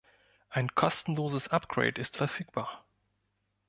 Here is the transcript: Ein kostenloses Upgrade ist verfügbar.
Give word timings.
Ein 0.49 0.73
kostenloses 0.73 1.49
Upgrade 1.49 2.01
ist 2.01 2.17
verfügbar. 2.17 2.83